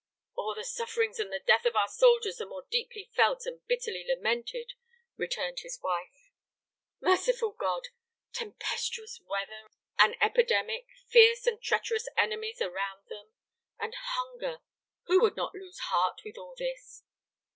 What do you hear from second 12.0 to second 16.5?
enemies around them, and hunger! Who would not lose heart with